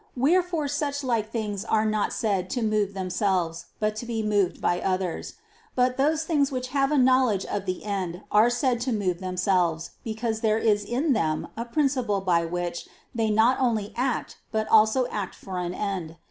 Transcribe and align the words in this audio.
Wherefore 0.17 0.67
such 0.67 1.03
like 1.03 1.29
things 1.31 1.63
are 1.63 1.85
not 1.85 2.11
said 2.11 2.49
to 2.57 2.63
move 2.63 2.95
themselves, 2.95 3.67
but 3.79 3.95
to 3.97 4.07
be 4.07 4.23
moved 4.23 4.59
by 4.59 4.81
others. 4.81 5.35
But 5.75 5.97
those 5.97 6.23
things 6.23 6.51
which 6.51 6.69
have 6.69 6.91
a 6.91 6.97
knowledge 6.97 7.45
of 7.45 7.67
the 7.67 7.85
end 7.85 8.23
are 8.31 8.49
said 8.49 8.81
to 8.81 8.91
move 8.93 9.19
themselves 9.19 9.91
because 10.03 10.41
there 10.41 10.57
is 10.57 10.83
in 10.83 11.13
them 11.13 11.49
a 11.55 11.65
principle 11.65 12.19
by 12.21 12.45
which 12.45 12.89
they 13.13 13.29
not 13.29 13.59
only 13.59 13.93
act 13.95 14.39
but 14.51 14.67
also 14.69 15.05
act 15.09 15.35
for 15.35 15.59
an 15.59 15.75
end. 15.75 16.15